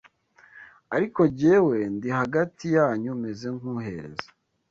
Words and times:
Ariko 0.95 1.21
jyewe 1.39 1.77
ndi 1.95 2.09
hagati 2.19 2.65
yanyu, 2.77 3.11
meze 3.23 3.47
nk’uhereza 3.55 4.27